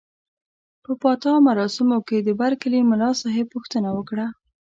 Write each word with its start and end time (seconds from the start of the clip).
په 0.83 0.91
پاتا 1.01 1.33
مراسمو 1.47 1.97
کې 2.07 2.17
د 2.21 2.29
برکلي 2.41 2.79
ملاصاحب 2.91 3.47
پوښتنه 3.55 3.89
وکړه. 3.97 4.27